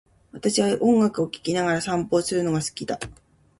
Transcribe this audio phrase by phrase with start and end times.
[0.31, 2.99] 私は音楽を聴きながらお散歩をするのが好きだ。